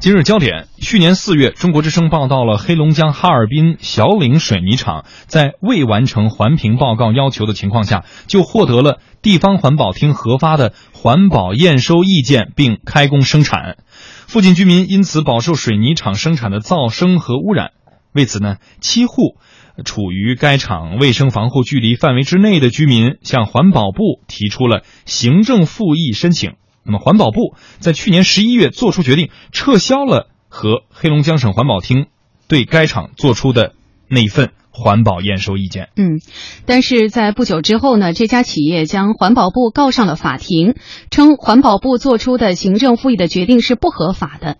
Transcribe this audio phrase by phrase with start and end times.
[0.00, 13.76] 今日焦点：去年四月，中国之声报道了黑龙江哈尔滨小岭水泥厂在未完成环评报告要求的情况下，就获得了地方环保厅核发的环保验收意见，并开工生产。
[14.26, 17.72] 附近居民因此饱受水泥厂生产的噪声和污染。
[18.14, 19.36] 为此呢，七户
[19.84, 26.52] 处于该厂卫生防护距离范围之内的居民向环保部提出了行政复议申请。
[26.84, 32.06] 那么，环保部在去年十一月作出决定，撤销了和黑龙江省环保厅
[32.48, 33.74] 对该厂做出的
[34.08, 35.90] 那份环保验收意见。
[35.96, 36.20] 嗯，
[36.64, 40.74] 但是在不久之后呢，这家企业将环保部告上了法庭，
[41.10, 44.56] 称环保部做出的行政复议的决定是不合法的。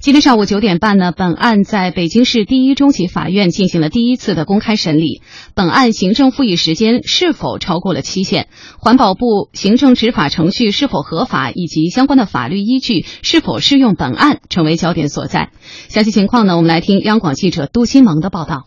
[0.00, 5.22] 今天上午九点半呢，本案在北京市第一中级法院进行了第一次的公开审理。
[5.54, 8.48] 本案行政复议时间是否超过了期限？
[8.78, 11.50] 环保部行政执法程序是否合法？
[11.50, 15.50] 以及相关的法律依据是否适用本案，成为焦点所在。
[15.88, 18.66] 详细情况呢，我们来听央广记者杜新萌的报道。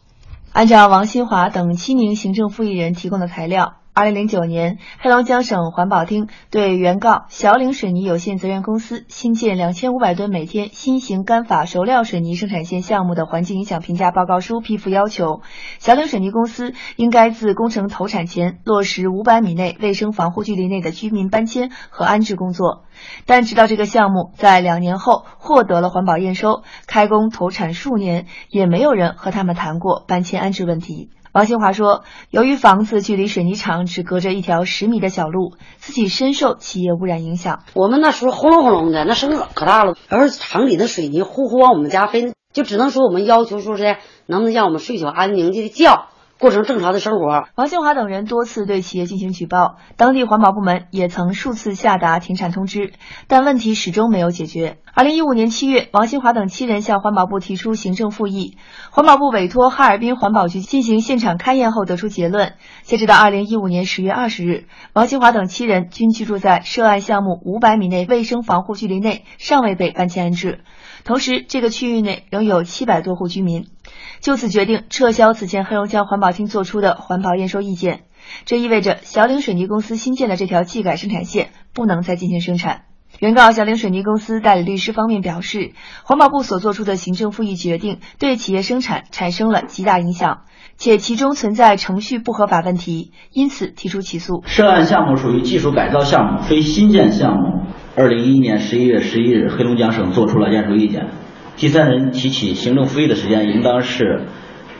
[0.52, 3.76] 按照王新华等七名行政复议人提供的材料。
[3.98, 15.42] 二零零九年，黑龙江省环保厅对原告小岭水泥有限责任公司新建两千五百吨每天新型干法熟料水泥生产线项目的环境影响评价报告书批复，要求
[15.80, 22.84] 小岭水泥公司应该自工程投产前落实五百米内卫生防护距离内的居民搬迁和安置工作。
[23.26, 31.10] 但直到这个项目在两年后获得了环保验收，开工投产数年，也没有人和他们谈过搬迁安置问题。
[31.38, 37.60] 王新华说：“由于房子距离水泥厂只隔着一条十米的小路，自己深受企业污染影响。
[37.76, 39.94] 我们那时候轰隆轰隆的，那声可可大了。
[40.10, 46.08] 要是厂里的水泥呼呼往我们家飞，就只能说我们要求说是能不能让我们睡觉安宁的觉。”
[46.40, 47.48] 过成正常的生活。
[47.56, 52.94] 王新华等人多次对企业进行举报，当地环保部门也曾数次下达停产通知，
[53.28, 54.78] 但问题始终没有解决。
[54.98, 58.58] 二零一五年七月，王新华等七人向环保部提出行政复议，
[58.90, 70.62] 环保部委托哈尔滨环保局进行现场勘验后得出结论：截止到二零一五年十月二十日，王新华等七人均居住在涉案项目五百米内卫生防护距离内，尚未被搬迁安置。
[71.04, 73.68] 同时，这个区域内仍有七百多户居民，
[74.20, 78.06] 就此决定撤销此前黑龙江环保厅作出的环保验收意见。
[78.46, 82.87] 这意味着小岭水泥公司新建的这条技改生产线不能再进行生产。
[83.20, 85.72] 原告小岭水泥公司代理律师方面表示，
[86.04, 90.42] 环保部所做出的行政复议决定对企业生产产生了极大影响，
[90.78, 94.44] 且其中存在程序不合法问题，因此提出起诉。
[94.46, 97.64] 涉案项目属于技术改造项目，非新建项目。
[97.96, 101.08] 二零一一年十一月十一日，黑龙江省作出了验收意见。
[101.56, 104.28] 第三人提起行政复议的时间应当是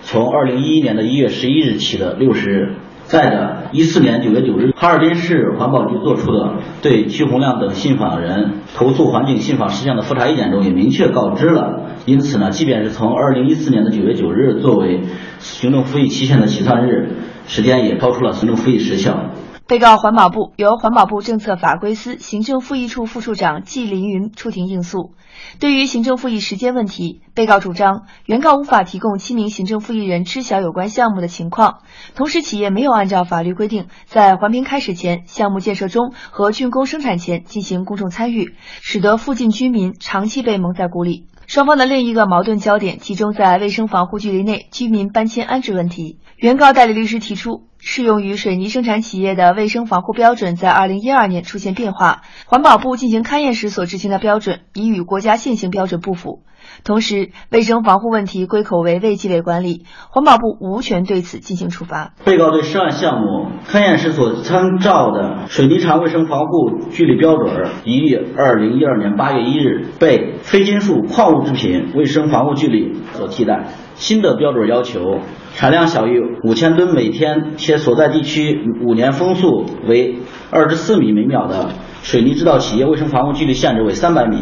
[0.04, 2.76] 从二零一一年的一月十一日起的六十日。
[3.08, 11.84] 再者，一四年九月九日，哈尔滨市环保局作出的对曲洪亮等信访人投诉环境信访事项的复查意见中也明确告知了。
[12.06, 15.04] 因此呢，即便是从二零一四年的九月九日作为
[15.40, 17.14] 行政复议期限的起算日，
[17.48, 19.32] 时间也超出了行政复议时效。
[19.68, 25.12] 被告环保部由环保部政策法规司行政复议处副处长季凌云出庭应诉。
[25.60, 31.80] 对于行政复议时间问题，被告主张原告无法提供七名行政复议人知晓有关项目的情况，
[32.16, 41.28] 同时企业没有按照法律规定在环评开始前、项目建设中和竣工生产前进行公众参与，使得附近居民长期被蒙在鼓里。
[41.46, 46.20] 双方的另一个矛盾焦点集中在卫生防护距离内居民搬迁安置问题。
[46.38, 56.44] 原告代理律师提出，适用于水泥生产企业的卫生防护标准在二零一二年出现变化，环保部进行勘验时所执行的标准已与国家现行标准不符。
[56.84, 62.14] 同时，卫生防护问题归口为卫计委管理，环保部无权对此进行处罚。
[62.26, 73.68] 被告对涉案项目勘验时所参照的水泥厂卫生防护距离标准，已于二零一二年八月一日被非金属矿物制品卫生防护距离所替代。
[73.98, 75.20] 新的标准要求，
[75.56, 80.20] 产量小于五千吨每天，且所在地区五年风速为
[80.52, 81.70] 二十四米每秒的
[82.04, 84.38] 水泥制造企业卫生防护距离限制为三百米。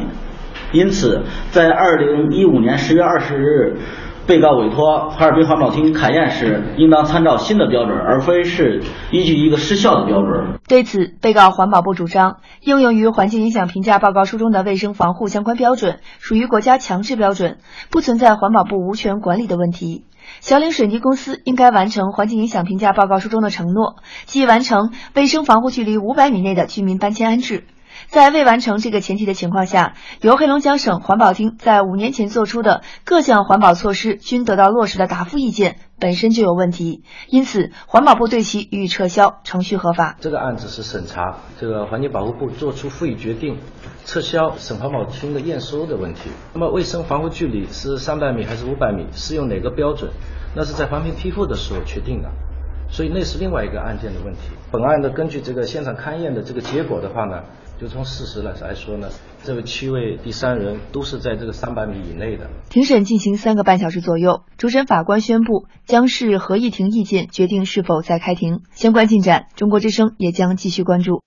[0.73, 1.21] 因此，
[1.51, 3.77] 在二零一五年十月二十日，
[4.27, 8.81] 被告委托哈尔滨环保厅勘验时，应当参照新的标准，而非是
[9.11, 10.59] 依据一个失效的标准。
[10.67, 17.57] 对此，被告环保部主张，应用于环境影响评价报告书中的卫生防护相关标准属于国家强制标准，
[17.91, 20.05] 不存在环保部无权管理的问题。
[20.41, 27.65] 小岭水泥公司应该完成环境影响评价报告书中的承诺，即完成卫生防护距离五百米内的居民搬迁安置。
[28.07, 40.15] 在未完成这个前提的情况下，由黑龙江省环保厅在五年前做出的各项环保措施均得到落实的答复意见本身就有问题，因此环保部对其予以撤销，程序合法。
[40.19, 43.57] 这个案子是审查这个环境保护部作出复议决定，
[44.05, 46.29] 撤销省环保厅的验收的问题。
[46.53, 50.11] 那么卫生防护距离是三百米还是五百米，适用哪个标准？
[50.55, 52.29] 那是在环评批复的时候确定的。
[52.89, 54.41] 所以那是另外一个案件的问题。
[54.71, 57.43] 本案呢根据这个现场勘验的这个结果的话呢，
[57.79, 59.09] 就从事实来来说呢，
[59.43, 62.47] 这七位第三人都是在这个三百米以内的。
[62.69, 68.61] 庭审进行三个半小时左右，主审法官宣布将视合议庭意见决定是否再开庭。
[68.71, 71.21] 相关进展，中国之声也将继续关注。